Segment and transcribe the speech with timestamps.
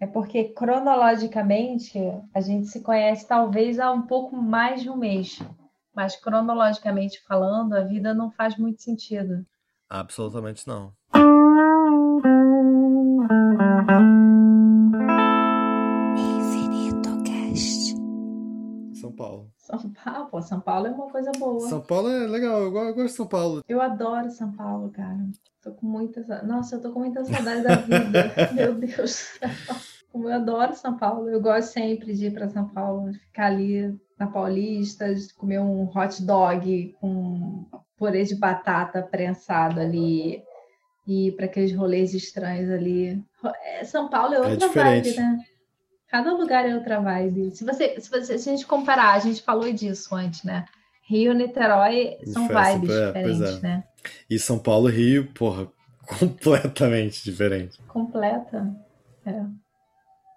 [0.00, 1.98] É porque cronologicamente
[2.34, 5.38] a gente se conhece talvez há um pouco mais de um mês,
[5.94, 9.44] mas cronologicamente falando, a vida não faz muito sentido.
[9.90, 10.94] Absolutamente não.
[19.88, 21.68] Paulo, pô, São Paulo é uma coisa boa.
[21.68, 23.62] São Paulo é legal, eu gosto de São Paulo.
[23.66, 25.18] Eu adoro São Paulo, cara.
[25.62, 26.42] Tô com muita.
[26.42, 28.32] Nossa, eu tô com muita saudade da vida.
[28.54, 29.38] Meu Deus.
[30.12, 31.30] Como eu adoro São Paulo.
[31.30, 36.22] Eu gosto sempre de ir para São Paulo, ficar ali na Paulista, comer um hot
[36.22, 37.64] dog com
[37.96, 40.42] purê de batata prensado ali
[41.06, 43.22] e ir para aqueles rolês estranhos ali.
[43.64, 45.38] É, São Paulo é, é outra é vibe, né?
[46.10, 47.54] Cada lugar é outra vibe.
[47.54, 50.64] Se você, se você, se a gente comparar, a gente falou disso antes, né?
[51.08, 53.60] Rio, Niterói são vibes é, diferentes, é.
[53.60, 53.84] né?
[54.28, 55.68] E São Paulo e Rio, porra,
[56.18, 57.78] completamente diferente.
[57.86, 58.74] Completa.
[59.24, 59.44] É.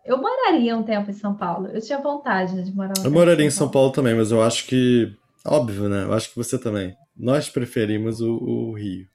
[0.05, 1.67] Eu moraria um tempo em São Paulo.
[1.67, 3.91] Eu tinha vontade de morar um Eu moraria em São Paulo.
[3.91, 3.95] Paulo.
[3.95, 5.15] também, mas eu acho que.
[5.45, 6.03] Óbvio, né?
[6.03, 6.95] Eu acho que você também.
[7.15, 9.07] Nós preferimos o, o Rio.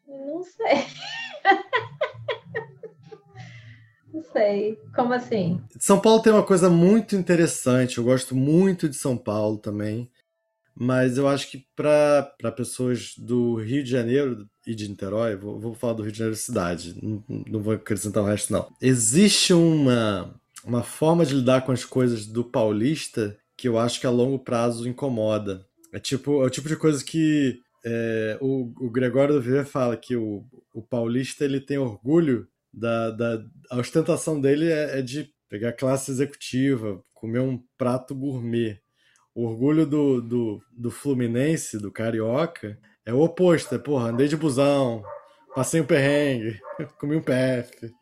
[4.39, 4.79] Sei.
[4.95, 5.61] Como assim?
[5.79, 7.99] São Paulo tem uma coisa muito interessante.
[7.99, 10.09] Eu gosto muito de São Paulo também.
[10.81, 15.75] Mas eu acho que para pessoas do Rio de Janeiro e de Niterói, vou, vou
[15.75, 18.69] falar do Rio de Janeiro cidade, não, não vou acrescentar o resto, não.
[18.81, 20.33] Existe uma,
[20.65, 24.39] uma forma de lidar com as coisas do paulista que eu acho que a longo
[24.39, 25.67] prazo incomoda.
[25.93, 29.97] É tipo é o tipo de coisa que é, o, o Gregório do Viver fala
[29.97, 32.47] que o, o paulista ele tem orgulho
[32.79, 38.81] da, da a ostentação dele é, é de pegar classe executiva, comer um prato gourmet.
[39.35, 43.75] O orgulho do, do, do Fluminense, do Carioca, é o oposto.
[43.75, 45.03] É, porra, andei de busão,
[45.55, 46.61] passei um perrengue,
[46.99, 47.93] comi um PF.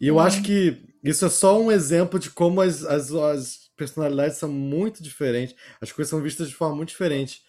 [0.00, 0.20] E eu uhum.
[0.20, 5.02] acho que isso é só um exemplo de como as, as, as, personalidades são muito
[5.02, 5.54] diferentes.
[5.80, 7.42] As coisas são vistas de forma muito diferente.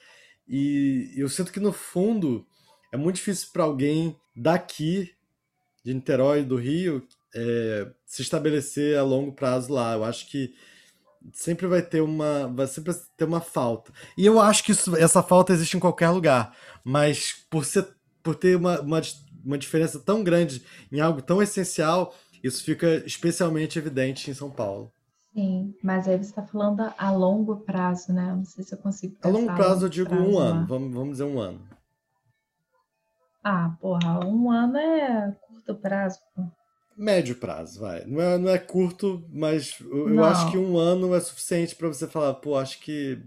[0.47, 2.45] E eu sinto que, no fundo,
[2.93, 5.11] é muito difícil para alguém daqui,
[5.84, 9.94] de Niterói, do Rio, é, se estabelecer a longo prazo lá.
[9.94, 10.54] Eu acho que
[11.34, 13.92] sempre vai ter uma vai sempre ter uma falta.
[14.18, 17.88] E eu acho que isso, essa falta existe em qualquer lugar mas por ser
[18.23, 19.02] por ter uma, uma,
[19.44, 22.14] uma diferença tão grande em algo tão essencial
[22.44, 24.92] isso fica especialmente evidente em São Paulo.
[25.34, 28.34] Sim mas aí você está falando a longo prazo né?
[28.36, 31.12] Não sei se eu consigo a longo prazo eu digo prazo, um ano vamos, vamos
[31.12, 31.62] dizer um ano
[33.49, 36.43] ah porra um ano é curto prazo pô
[36.99, 38.04] médio prazo, vai.
[38.05, 41.88] Não é, não é curto, mas eu, eu acho que um ano é suficiente para
[41.88, 43.23] você falar, pô, acho que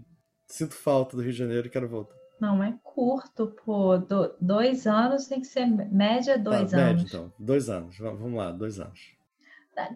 [0.47, 2.13] sinto falta do Rio de Janeiro e quero voltar.
[2.39, 3.97] Não, é curto, pô.
[3.97, 7.03] Do, dois anos tem que ser média dois tá, anos.
[7.03, 7.33] Médio, então.
[7.39, 7.97] Dois anos.
[7.97, 8.99] Vamos lá, dois anos.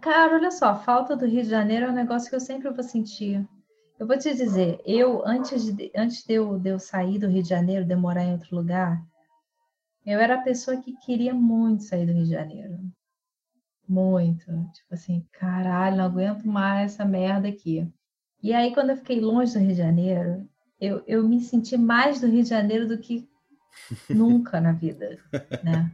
[0.01, 2.83] Cara, olha só, falta do Rio de Janeiro é um negócio que eu sempre vou
[2.83, 3.47] sentir.
[3.99, 7.43] Eu vou te dizer, eu, antes de, antes de, eu, de eu sair do Rio
[7.43, 9.03] de Janeiro, de morar em outro lugar,
[10.07, 12.79] eu era a pessoa que queria muito sair do Rio de Janeiro.
[13.87, 14.45] Muito.
[14.45, 17.85] Tipo assim, caralho, não aguento mais essa merda aqui.
[18.41, 20.47] E aí, quando eu fiquei longe do Rio de Janeiro,
[20.79, 23.27] eu, eu me senti mais do Rio de Janeiro do que
[24.09, 25.19] nunca na vida,
[25.61, 25.91] né?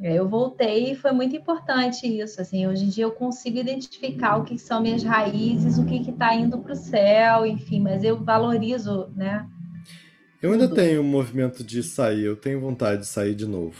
[0.00, 2.40] Eu voltei e foi muito importante isso.
[2.40, 6.34] Assim, hoje em dia eu consigo identificar o que são minhas raízes, o que está
[6.34, 9.48] indo para o céu, enfim, mas eu valorizo, né?
[10.42, 13.76] Eu ainda tenho um movimento de sair, eu tenho vontade de sair de novo.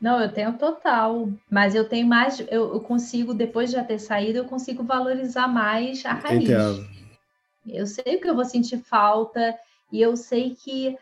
[0.00, 3.98] Não, eu tenho total, mas eu tenho mais, eu, eu, consigo, depois de já ter
[3.98, 6.44] saído, eu consigo valorizar mais a raiz.
[6.44, 6.88] Entendo.
[7.66, 9.54] Eu sei que eu vou sentir falta,
[9.92, 10.96] e eu sei que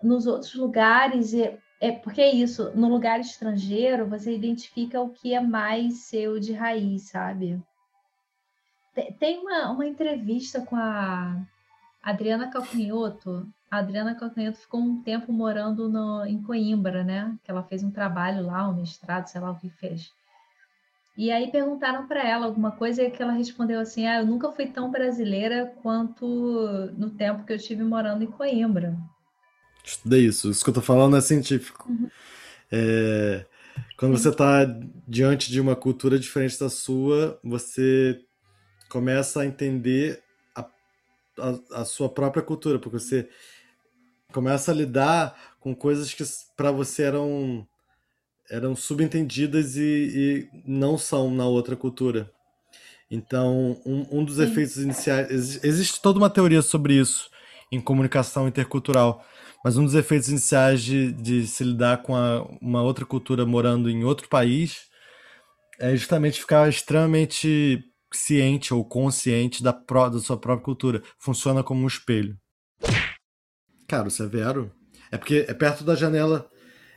[0.00, 5.34] nos outros lugares, é, é porque é isso, no lugar estrangeiro, você identifica o que
[5.34, 7.60] é mais seu de raiz, sabe?
[9.18, 11.36] Tem uma, uma entrevista com a
[12.02, 13.46] Adriana Calcanhoto,
[13.76, 17.36] a Adriana Calcanhoto ficou um tempo morando no, em Coimbra, né?
[17.44, 20.12] Que ela fez um trabalho lá, um mestrado, sei lá o que fez.
[21.16, 24.52] E aí perguntaram para ela alguma coisa e que ela respondeu assim: Ah, eu nunca
[24.52, 26.26] fui tão brasileira quanto
[26.96, 28.96] no tempo que eu estive morando em Coimbra.
[29.82, 30.50] Estudei isso.
[30.50, 31.90] Isso que eu tô falando é científico.
[31.90, 32.10] Uhum.
[32.70, 33.46] É...
[33.96, 34.64] Quando você está
[35.06, 38.20] diante de uma cultura diferente da sua, você
[38.88, 40.22] começa a entender
[40.54, 40.60] a,
[41.38, 43.28] a, a sua própria cultura, porque você
[44.32, 46.24] começa a lidar com coisas que
[46.56, 47.66] para você eram
[48.48, 52.30] eram subentendidas e, e, não são na outra cultura.
[53.10, 54.44] Então, um, um dos Sim.
[54.44, 55.64] efeitos iniciais.
[55.64, 57.28] Existe toda uma teoria sobre isso
[57.72, 59.24] em comunicação intercultural,
[59.64, 63.90] mas um dos efeitos iniciais de, de se lidar com a, uma outra cultura morando
[63.90, 64.86] em outro país
[65.78, 67.82] é justamente ficar extremamente
[68.12, 71.02] ciente ou consciente da, pró da sua própria cultura.
[71.18, 72.38] Funciona como um espelho.
[73.86, 74.72] Cara, o Severo
[75.10, 76.48] é porque é perto da janela.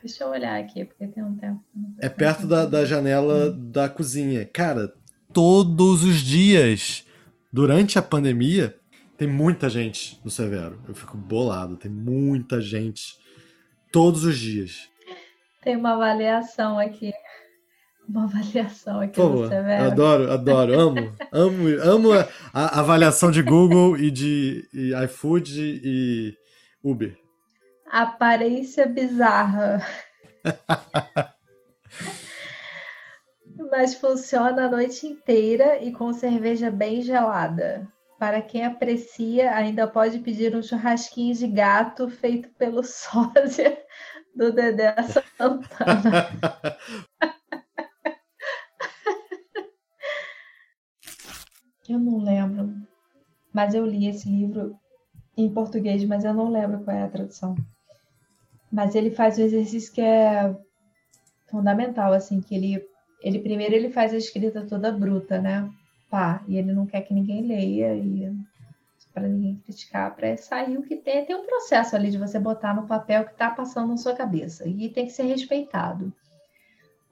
[0.02, 1.62] Deixa eu olhar aqui, porque tem um tempo.
[1.98, 3.70] É perto da, da janela hum.
[3.70, 4.44] da cozinha.
[4.46, 4.92] Cara,
[5.32, 7.04] todos os dias,
[7.52, 8.76] durante a pandemia,
[9.16, 10.80] tem muita gente no Severo.
[10.88, 11.76] Eu fico bolado.
[11.76, 13.18] Tem muita gente
[13.92, 14.88] todos os dias.
[15.62, 17.12] Tem uma avaliação aqui.
[18.08, 19.84] Uma avaliação aqui Pô, no Severo.
[19.84, 21.12] Adoro, adoro, amo.
[21.30, 26.39] amo, amo a, a avaliação de Google e de e iFood e
[26.82, 27.16] Uber.
[27.86, 29.86] Aparência bizarra.
[33.70, 37.86] Mas funciona a noite inteira e com cerveja bem gelada.
[38.18, 43.82] Para quem aprecia, ainda pode pedir um churrasquinho de gato feito pelo sósia
[44.34, 46.28] do Dedé Santana.
[51.88, 52.74] eu não lembro,
[53.52, 54.78] mas eu li esse livro
[55.36, 57.56] em português, mas eu não lembro qual é a tradução.
[58.70, 60.54] Mas ele faz um exercício que é
[61.50, 62.86] fundamental, assim, que ele,
[63.22, 65.68] ele primeiro ele faz a escrita toda bruta, né?
[66.08, 68.32] Pá, e ele não quer que ninguém leia e
[69.12, 71.24] para ninguém criticar, para sair o que tem.
[71.24, 74.68] Tem um processo ali de você botar no papel que está passando na sua cabeça
[74.68, 76.12] e tem que ser respeitado.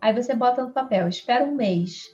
[0.01, 2.05] Aí você bota no papel, espera um mês.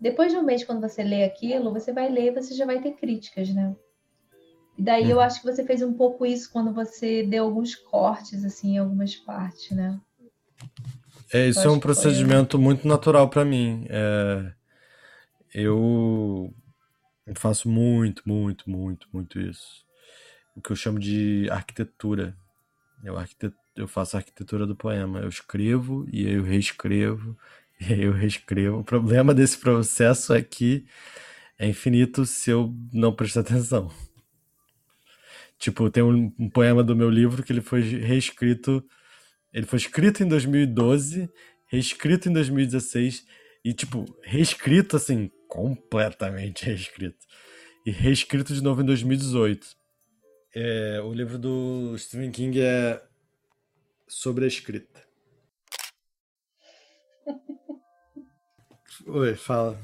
[0.00, 2.80] Depois de um mês, quando você lê aquilo, você vai ler e você já vai
[2.80, 3.76] ter críticas, né?
[4.82, 5.22] E daí eu uhum.
[5.22, 9.14] acho que você fez um pouco isso quando você deu alguns cortes, assim, em algumas
[9.14, 10.00] partes, né?
[11.32, 12.64] É, isso é um procedimento foi...
[12.64, 13.86] muito natural para mim.
[13.88, 14.52] É,
[15.54, 16.52] eu
[17.36, 19.86] faço muito, muito, muito, muito isso.
[20.56, 22.36] O que eu chamo de arquitetura.
[23.04, 23.54] Eu, arquitet...
[23.76, 25.20] eu faço a arquitetura do poema.
[25.20, 27.38] Eu escrevo e eu reescrevo
[27.80, 28.80] e aí eu reescrevo.
[28.80, 30.84] O problema desse processo é que
[31.56, 33.88] é infinito se eu não prestar atenção.
[35.62, 38.84] Tipo, tem um, um, poema do meu livro que ele foi reescrito.
[39.52, 41.30] Ele foi escrito em 2012,
[41.68, 43.24] reescrito em 2016
[43.64, 47.24] e, tipo, reescrito assim, completamente reescrito.
[47.86, 49.68] E reescrito de novo em 2018.
[50.52, 53.00] É, o livro do Stephen King é
[54.08, 55.00] sobre a escrita.
[59.06, 59.80] Oi, fala.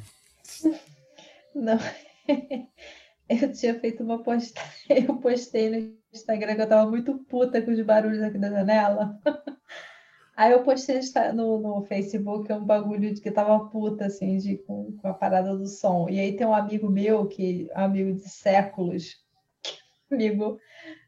[1.54, 1.78] Não.
[3.28, 4.72] Eu tinha feito uma postagem,
[5.06, 9.20] eu postei no Instagram que eu tava muito puta com os barulhos aqui da janela.
[10.34, 11.00] Aí eu postei
[11.34, 15.56] no, no Facebook um bagulho de que tava puta, assim, de, com, com a parada
[15.56, 16.08] do som.
[16.08, 19.16] E aí tem um amigo meu, que é amigo de séculos,
[20.08, 20.56] amigo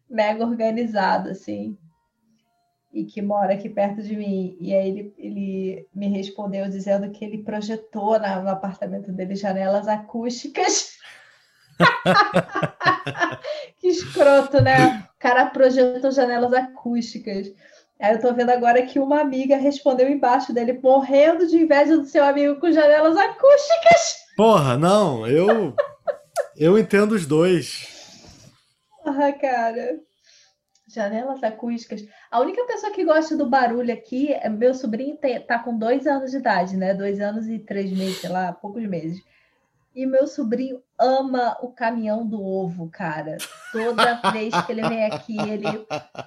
[0.09, 1.79] mega organizado, assim,
[2.93, 4.57] e que mora aqui perto de mim.
[4.61, 9.87] E aí ele, ele me respondeu dizendo que ele projetou na, no apartamento dele janelas
[9.87, 10.99] acústicas
[13.79, 15.09] que escroto, né?
[15.17, 17.53] O cara projetou janelas acústicas.
[18.01, 22.07] Aí eu tô vendo agora que uma amiga respondeu embaixo dele, morrendo de inveja do
[22.07, 24.21] seu amigo com janelas acústicas.
[24.37, 25.75] Porra, não, eu.
[26.57, 28.01] eu entendo os dois.
[29.05, 29.99] Porra, cara.
[30.89, 32.03] Janelas acústicas.
[32.31, 36.31] A única pessoa que gosta do barulho aqui é meu sobrinho, tá com dois anos
[36.31, 36.95] de idade, né?
[36.95, 39.21] Dois anos e três meses, sei lá, poucos meses.
[40.01, 43.37] E meu sobrinho ama o caminhão do ovo, cara.
[43.71, 45.67] Toda vez que ele vem aqui, ele.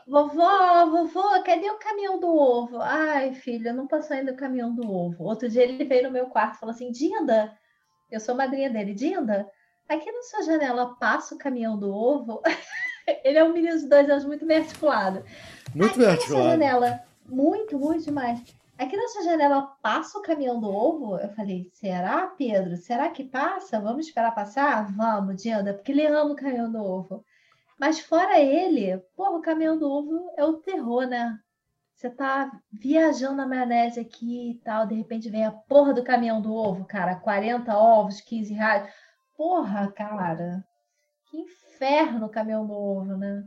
[0.06, 2.78] Vovó, vovó, cadê o caminhão do ovo?
[2.80, 5.24] Ai, filha, não passou ainda o caminhão do ovo.
[5.24, 7.52] Outro dia ele veio no meu quarto e falou assim: Dinda,
[8.12, 9.50] eu sou madrinha dele, Dinda,
[9.90, 12.44] aqui na sua janela passa o caminhão do ovo.
[13.26, 15.26] ele é um menino de dois anos muito bem articulado.
[15.74, 16.50] Muito bem articulado.
[16.50, 18.40] janela, muito, muito demais.
[18.78, 21.18] Aqui na sua janela passa o caminhão do ovo?
[21.18, 22.76] Eu falei, será, Pedro?
[22.76, 23.80] Será que passa?
[23.80, 24.92] Vamos esperar passar?
[24.92, 27.24] Vamos, Dianda, porque ele ama o caminhão do ovo.
[27.80, 31.40] Mas fora ele, porra, o caminhão do ovo é o terror, né?
[31.96, 36.42] Você tá viajando na maionese aqui e tal, de repente vem a porra do caminhão
[36.42, 37.16] do ovo, cara.
[37.16, 38.94] 40 ovos, 15 reais.
[39.38, 40.66] Porra, cara.
[41.30, 43.44] Que inferno o caminhão do ovo, né?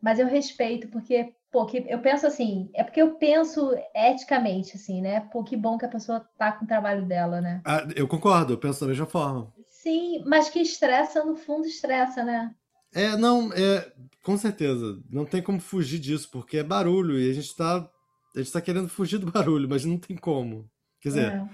[0.00, 5.02] Mas eu respeito, porque pô, que eu penso assim, é porque eu penso eticamente, assim,
[5.02, 5.20] né?
[5.20, 7.60] Pô, que bom que a pessoa tá com o trabalho dela, né?
[7.64, 9.52] Ah, eu concordo, eu penso da mesma forma.
[9.68, 12.54] Sim, mas que estressa, no fundo, estressa, né?
[12.94, 13.92] É, não, é,
[14.22, 14.98] com certeza.
[15.10, 17.88] Não tem como fugir disso, porque é barulho e a gente tá.
[18.34, 20.70] A gente tá querendo fugir do barulho, mas não tem como.
[21.00, 21.48] Quer dizer, é.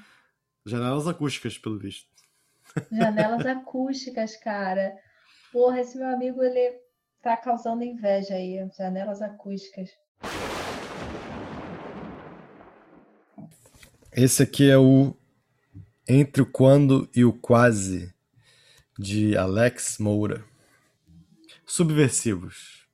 [0.64, 2.06] janelas acústicas, pelo visto.
[2.92, 4.94] Janelas acústicas, cara.
[5.52, 6.78] Porra, esse meu amigo, ele
[7.20, 9.90] Tá causando inveja aí, janelas acústicas.
[14.12, 15.16] Esse aqui é o
[16.08, 18.14] Entre o Quando e o Quase,
[18.96, 20.44] de Alex Moura.
[21.66, 22.86] Subversivos.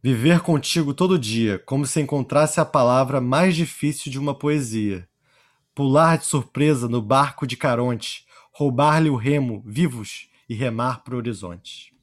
[0.00, 5.08] Viver contigo todo dia, como se encontrasse a palavra mais difícil de uma poesia.
[5.74, 11.18] Pular de surpresa no barco de Caronte, roubar-lhe o remo, vivos, e remar para o
[11.18, 11.97] horizonte.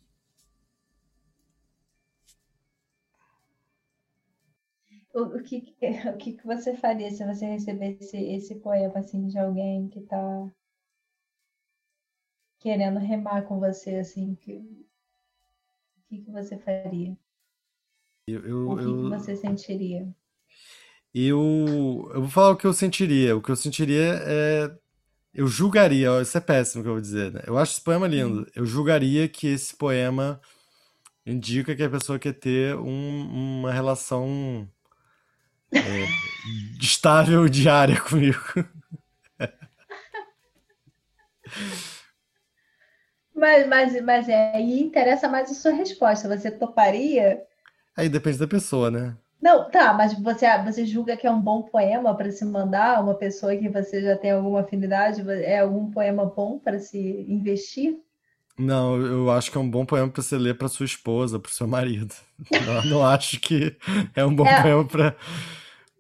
[5.16, 5.74] O, o, que,
[6.14, 10.52] o que você faria se você recebesse esse poema assim, de alguém que está
[12.60, 13.96] querendo remar com você?
[13.96, 17.18] Assim, que, o que, que você faria?
[18.28, 20.14] Eu, eu, o que, eu, que você sentiria?
[21.14, 23.38] Eu, eu vou falar o que eu sentiria.
[23.38, 24.78] O que eu sentiria é.
[25.34, 27.42] Eu julgaria, isso é péssimo que eu vou dizer, né?
[27.46, 28.50] Eu acho esse poema lindo.
[28.56, 30.40] Eu julgaria que esse poema
[31.26, 34.70] indica que a pessoa quer ter um, uma relação
[35.78, 36.06] é,
[36.82, 38.40] estável diária comigo.
[43.36, 46.28] Mas, mas, mas é, aí interessa mais a sua resposta.
[46.30, 47.42] Você toparia?
[47.96, 49.16] Aí depende da pessoa, né?
[49.42, 53.02] Não, tá, mas você, você julga que é um bom poema para se mandar a
[53.02, 55.22] uma pessoa que você já tem alguma afinidade?
[55.44, 58.00] É algum poema bom para se investir?
[58.58, 61.52] Não, eu acho que é um bom poema para você ler para sua esposa, para
[61.52, 62.16] seu marido.
[62.66, 63.78] Não, não acho que
[64.16, 64.62] é um bom é.
[64.62, 65.16] poema para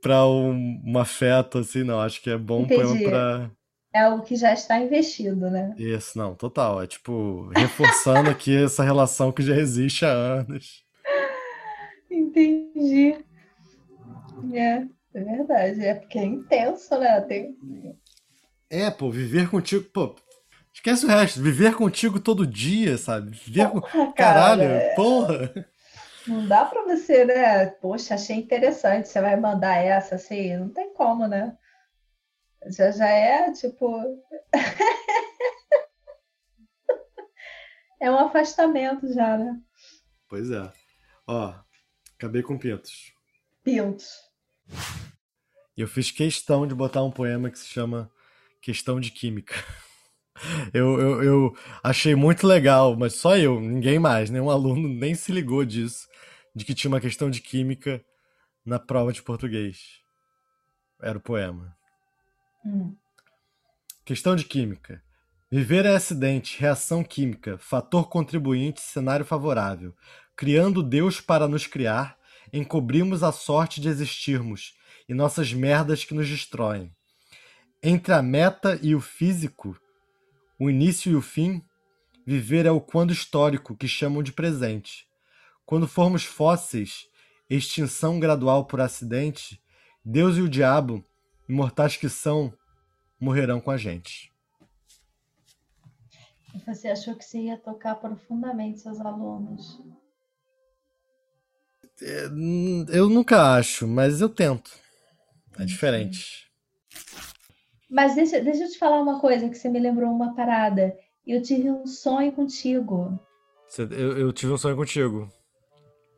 [0.05, 2.00] para um, um afeto, assim, não.
[2.00, 3.50] Acho que é bom para.
[3.91, 5.74] É algo que já está investido, né?
[5.79, 6.83] Isso, não, total.
[6.83, 10.83] É tipo, reforçando aqui essa relação que já existe há anos.
[12.12, 13.17] Entendi.
[14.53, 14.85] É,
[15.15, 15.83] é verdade.
[15.83, 17.19] É porque é intenso, né?
[17.21, 17.57] Tem...
[18.69, 20.15] É, pô, viver contigo, pô.
[20.71, 23.31] Esquece o resto, viver contigo todo dia, sabe?
[23.31, 24.12] Viver porra, com.
[24.12, 25.67] Caralho, cara, porra!
[26.27, 27.67] Não dá para você, né?
[27.67, 29.08] Poxa, achei interessante.
[29.08, 30.58] Você vai mandar essa assim?
[30.58, 31.55] Não tem como, né?
[32.67, 34.01] Já já é tipo.
[38.01, 39.62] é um afastamento já, né?
[40.27, 40.72] Pois é.
[41.27, 41.53] Ó,
[42.15, 43.13] acabei com pintos.
[43.63, 44.20] Pintos.
[45.77, 48.12] E eu fiz questão de botar um poema que se chama
[48.62, 49.55] Questão de Química.
[50.74, 55.32] Eu, eu, eu, achei muito legal, mas só eu, ninguém mais, nenhum aluno nem se
[55.32, 56.08] ligou disso
[56.56, 58.04] de que tinha uma questão de química
[58.65, 60.00] na prova de português.
[61.01, 61.75] Era o poema.
[62.65, 62.96] Hum.
[64.06, 65.04] Questão de química.
[65.51, 69.94] Viver é acidente, reação química, fator contribuinte, cenário favorável.
[70.36, 72.18] Criando Deus para nos criar,
[72.51, 74.74] encobrimos a sorte de existirmos
[75.08, 76.92] e nossas merdas que nos destroem.
[77.84, 79.77] Entre a meta e o físico,
[80.59, 81.63] o início e o fim,
[82.25, 85.07] viver é o quando histórico que chamam de presente.
[85.65, 87.07] Quando formos fósseis,
[87.50, 89.62] extinção gradual por acidente,
[90.03, 91.03] Deus e o diabo,
[91.47, 92.53] imortais que são,
[93.19, 94.31] morrerão com a gente.
[96.65, 99.81] Você achou que você ia tocar profundamente seus alunos?
[102.01, 102.25] É,
[102.89, 104.71] eu nunca acho, mas eu tento.
[105.57, 106.51] É diferente.
[107.89, 110.98] Mas deixa, deixa eu te falar uma coisa que você me lembrou uma parada.
[111.25, 113.20] Eu tive um sonho contigo.
[113.77, 115.30] Eu, eu tive um sonho contigo.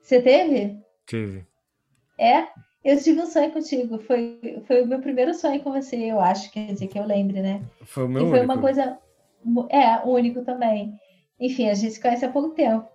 [0.01, 0.79] Você teve?
[1.05, 1.45] Tive.
[2.17, 2.47] É?
[2.83, 3.99] Eu tive um sonho contigo.
[3.99, 7.41] Foi, foi o meu primeiro sonho com você, eu acho, quer dizer, que eu lembre,
[7.41, 7.61] né?
[7.83, 8.53] Foi o meu e foi único.
[8.53, 8.97] uma coisa.
[9.69, 10.93] É, único também.
[11.39, 12.87] Enfim, a gente se conhece há pouco tempo.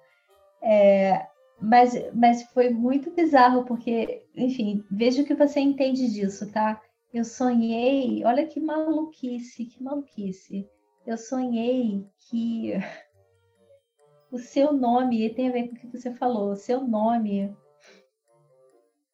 [0.62, 1.26] É,
[1.60, 6.80] mas, mas foi muito bizarro, porque, enfim, veja o que você entende disso, tá?
[7.12, 10.66] Eu sonhei, olha que maluquice, que maluquice.
[11.06, 12.72] Eu sonhei que
[14.32, 16.52] o seu nome tem a ver com o que você falou.
[16.52, 17.54] O seu nome.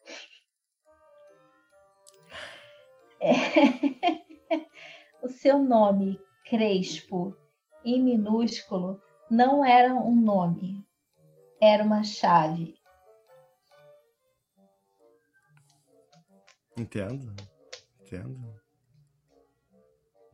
[3.20, 3.26] É...
[5.20, 7.36] o seu nome, Crespo,
[7.84, 10.86] em minúsculo, não era um nome,
[11.60, 12.78] era uma chave.
[16.76, 17.34] Entendo,
[18.08, 18.58] entendo.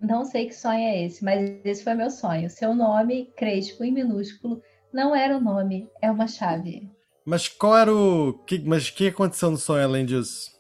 [0.00, 2.50] Não sei que sonho é esse, mas esse foi meu sonho.
[2.50, 4.62] Seu nome, Crespo, em minúsculo,
[4.93, 6.90] não era o nome, é uma chave.
[7.25, 8.35] Mas qual era o.
[8.47, 10.50] Que, mas o que aconteceu no sonho além disso?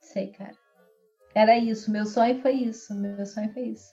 [0.00, 0.54] Sei, cara.
[1.34, 2.94] Era isso, meu sonho foi isso.
[2.94, 3.90] Meu sonho foi isso.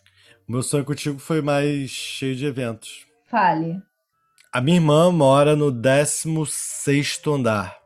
[0.48, 3.08] O meu sonho contigo foi mais cheio de eventos.
[3.26, 3.82] Fale.
[4.52, 7.78] A minha irmã mora no 16 andar.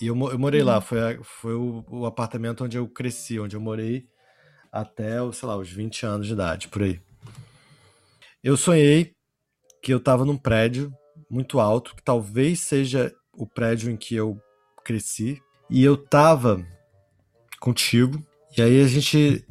[0.00, 0.76] E eu, eu morei lá.
[0.76, 0.80] Uhum.
[0.82, 4.06] Foi, foi o, o, apartamento onde eu cresci, onde eu morei
[4.70, 7.00] até, sei lá, os 20 anos de idade, por aí.
[8.42, 9.12] Eu sonhei
[9.82, 10.92] que eu tava num prédio
[11.30, 14.40] muito alto, que talvez seja o prédio em que eu
[14.84, 15.40] cresci.
[15.68, 16.64] E eu tava
[17.60, 18.24] contigo.
[18.56, 19.44] E aí a gente.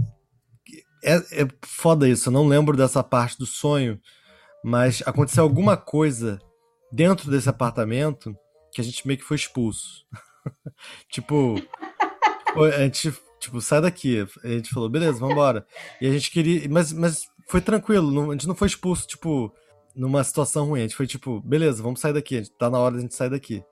[1.03, 3.99] é, é foda isso, eu não lembro dessa parte do sonho,
[4.63, 6.39] mas aconteceu alguma coisa
[6.91, 8.35] dentro desse apartamento
[8.73, 10.05] que a gente meio que foi expulso.
[11.11, 11.55] tipo,
[12.55, 13.13] a gente,
[13.45, 14.25] tipo, sai daqui.
[14.43, 15.65] A gente falou, beleza, vamos embora.
[15.99, 19.53] E a gente queria, mas, mas foi tranquilo, a gente não foi expulso, tipo,
[19.95, 20.81] numa situação ruim.
[20.81, 23.63] A gente foi tipo, beleza, vamos sair daqui, tá na hora a gente sair daqui.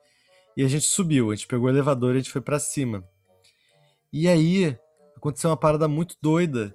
[0.56, 3.04] E a gente subiu, a gente pegou o elevador e a gente foi para cima.
[4.12, 4.78] E aí,
[5.16, 6.74] aconteceu uma parada muito doida,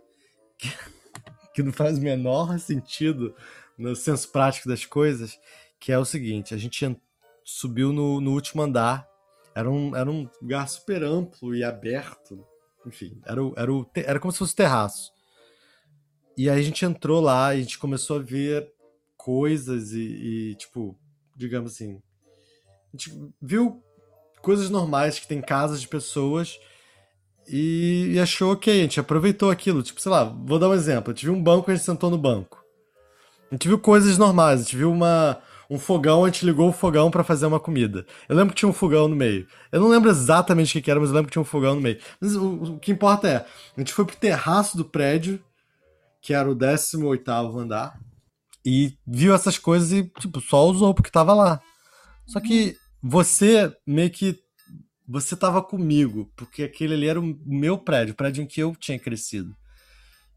[0.58, 0.70] que,
[1.56, 3.34] que não faz o menor sentido
[3.78, 5.40] no senso prático das coisas,
[5.80, 7.00] que é o seguinte, a gente
[7.46, 9.08] subiu no, no último andar,
[9.56, 12.46] era um, era um lugar super amplo e aberto,
[12.90, 15.12] enfim, era, o, era, o, era como se fosse terraço.
[16.38, 18.72] E aí a gente entrou lá a gente começou a ver
[19.18, 20.98] coisas e, e, tipo,
[21.36, 22.02] digamos assim,
[22.94, 23.84] a gente viu
[24.42, 26.60] coisas normais que tem casas de pessoas
[27.48, 29.82] e, e, achou ok, a gente aproveitou aquilo.
[29.82, 31.12] Tipo, sei lá, vou dar um exemplo.
[31.12, 32.64] A gente viu um banco, a gente sentou no banco.
[33.52, 36.74] A gente viu coisas normais, a gente viu uma, um fogão, a gente ligou o
[36.74, 38.06] fogão para fazer uma comida.
[38.28, 39.48] Eu lembro que tinha um fogão no meio.
[39.72, 41.82] Eu não lembro exatamente o que, era, mas eu lembro que tinha um fogão no
[41.82, 42.00] meio.
[42.20, 43.46] Mas o, o que importa é,
[43.78, 45.40] a gente foi pro terraço do prédio,
[46.22, 48.00] que era o 18 andar,
[48.66, 51.62] e viu essas coisas e, tipo, só usou porque tava lá.
[52.26, 54.38] Só que você meio que.
[55.08, 58.76] Você tava comigo, porque aquele ali era o meu prédio, o prédio em que eu
[58.76, 59.56] tinha crescido.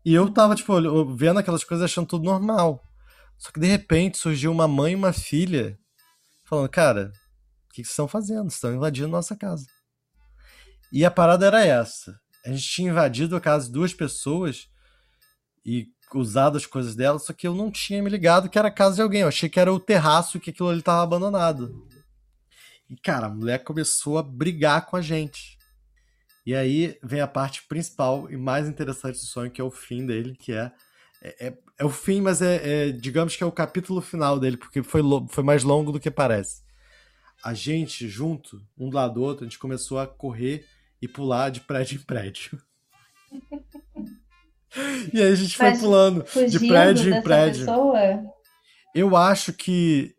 [0.04, 0.72] E eu tava, tipo,
[1.14, 2.82] vendo aquelas coisas achando tudo normal.
[3.42, 5.76] Só que de repente surgiu uma mãe e uma filha
[6.44, 7.12] falando, cara,
[7.66, 8.48] o que, vocês estão fazendo?
[8.48, 9.66] Estão invadindo nossa casa.
[10.92, 12.16] E a parada era essa.
[12.46, 14.68] A gente tinha invadido a casa de duas pessoas
[15.66, 18.72] e usado as coisas dela, só que eu não tinha me ligado que era a
[18.72, 19.22] casa de alguém.
[19.22, 21.88] Eu achei que era o terraço que aquilo ali tava abandonado.
[22.88, 25.58] E, cara, a mulher começou a brigar com a gente.
[26.46, 30.06] E aí vem a parte principal e mais interessante do sonho, que é o fim
[30.06, 30.70] dele, que é.
[31.24, 34.82] É, é, o fim, mas é, é, digamos que é o capítulo final dele, porque
[34.82, 36.62] foi, foi mais longo do que parece.
[37.44, 40.64] A gente, junto, um do lado do outro, a gente começou a correr
[41.00, 42.60] e pular de prédio em prédio.
[45.12, 47.66] E aí a gente foi pulando de prédio em prédio.
[47.66, 48.00] Pessoa?
[48.94, 50.14] Eu acho que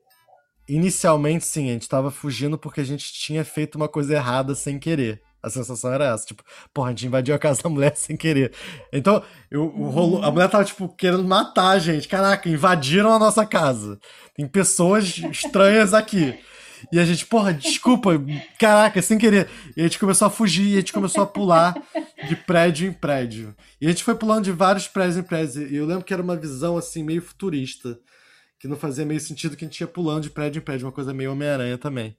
[0.70, 4.78] inicialmente sim, a gente tava fugindo porque a gente tinha feito uma coisa errada sem
[4.78, 5.24] querer.
[5.44, 6.42] A sensação era essa, tipo,
[6.74, 8.54] porra, a gente invadiu a casa da mulher sem querer.
[8.94, 12.08] Então, eu, o rolo, a mulher tava, tipo, querendo matar a gente.
[12.08, 14.00] Caraca, invadiram a nossa casa.
[14.34, 16.40] Tem pessoas estranhas aqui.
[16.92, 18.12] E a gente, porra, desculpa,
[18.60, 19.50] caraca, sem querer.
[19.76, 21.76] E a gente começou a fugir, e a gente começou a pular
[22.28, 23.56] de prédio em prédio.
[23.80, 25.56] E a gente foi pulando de vários prédios em prédios.
[25.56, 28.00] E eu lembro que era uma visão, assim, meio futurista.
[28.60, 30.94] Que não fazia meio sentido que a gente ia pulando de prédio em prédio, uma
[30.94, 32.18] coisa meio Homem-Aranha também.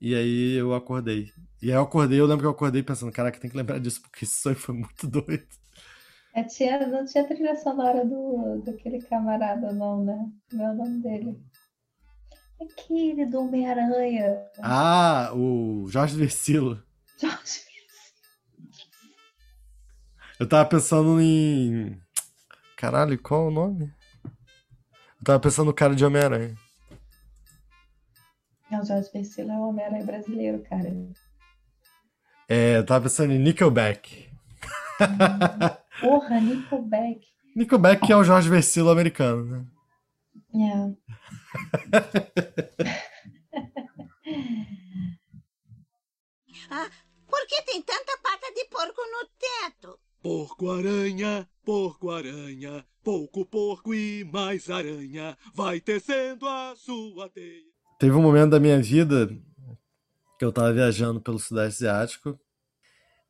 [0.00, 1.32] E aí eu acordei.
[1.62, 4.02] E aí eu acordei, eu lembro que eu acordei pensando, caraca, tem que lembrar disso,
[4.02, 5.46] porque esse sonho foi muito doido.
[6.34, 10.30] É, tinha, não tinha trilha sonora do, daquele camarada, não, né?
[10.52, 11.40] Meu nome dele.
[12.60, 14.36] Aquele do Homem-Aranha.
[14.60, 16.82] Ah, o Jorge Versilo.
[17.18, 17.64] Jorge
[20.38, 21.98] Eu tava pensando em.
[22.76, 23.94] Caralho, qual é o nome?
[24.24, 26.54] Eu tava pensando no cara de Homem-Aranha.
[28.70, 30.92] Não, o Jorge Versilo é o Homem-Aranha brasileiro, cara.
[32.48, 34.28] É, eu tava pensando em Nickelback.
[36.00, 37.26] Porra, Nickelback.
[37.54, 39.66] Nickelback é o Jorge Versilo americano, né?
[40.54, 40.96] É.
[46.70, 46.90] ah,
[47.28, 49.98] por que tem tanta pata de porco no teto?
[50.22, 57.75] Porco-aranha, porco-aranha, pouco porco e mais aranha, vai tecendo a sua teia.
[57.98, 59.28] Teve um momento da minha vida
[60.38, 62.38] que eu tava viajando pelo Sudeste Asiático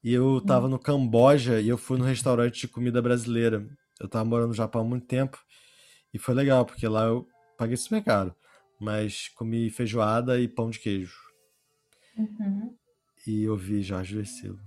[0.02, 0.70] e eu tava hum.
[0.70, 3.64] no Camboja e eu fui no restaurante de comida brasileira.
[4.00, 5.38] Eu tava morando no Japão há muito tempo
[6.12, 8.34] e foi legal, porque lá eu paguei super caro,
[8.80, 11.16] mas comi feijoada e pão de queijo.
[12.16, 12.74] Uhum.
[13.26, 14.58] E ouvi Jorge Versilo.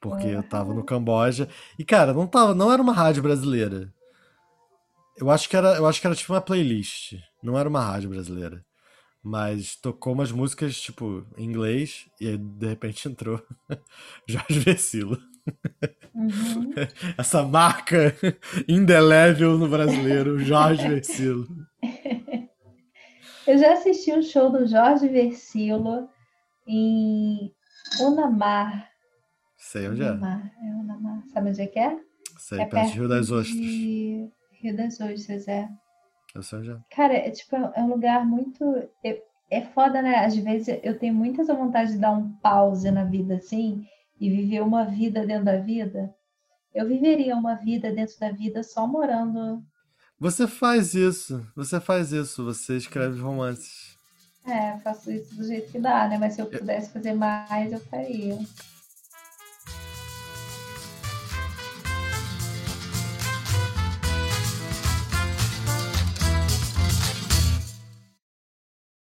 [0.00, 1.48] Porque eu tava no Camboja.
[1.78, 3.92] E, cara, não, tava, não era uma rádio brasileira.
[5.16, 7.14] Eu acho que era, eu acho que era tipo uma playlist.
[7.42, 8.64] Não era uma rádio brasileira.
[9.22, 13.42] Mas tocou umas músicas, tipo, em inglês, e aí de repente entrou
[14.26, 15.18] Jorge Versilo.
[16.14, 16.72] Uhum.
[17.16, 18.14] Essa marca
[18.68, 21.46] indelével no brasileiro, Jorge Versilo.
[23.46, 26.08] Eu já assisti um show do Jorge Versilo
[26.66, 27.50] em
[28.00, 28.90] Unamar.
[29.56, 30.10] Sei onde é.
[30.10, 30.66] Unamar, é.
[30.74, 31.22] Unamar.
[31.32, 31.98] Sabe onde é que é?
[32.38, 33.56] Sei, é perto de Rio das Ostras.
[33.56, 34.30] De...
[34.60, 35.68] Rio das Ostras, é.
[36.34, 36.78] Eu sou já.
[36.90, 38.64] Cara, é tipo, é um é lugar muito.
[39.04, 40.24] É, é foda, né?
[40.24, 43.86] Às vezes eu tenho muitas essa vontade de dar um pause na vida assim
[44.20, 46.14] e viver uma vida dentro da vida.
[46.74, 49.62] Eu viveria uma vida dentro da vida só morando.
[50.20, 53.96] Você faz isso, você faz isso, você escreve romances.
[54.44, 56.18] É, faço isso do jeito que dá, né?
[56.18, 56.58] Mas se eu é.
[56.58, 58.38] pudesse fazer mais, eu faria.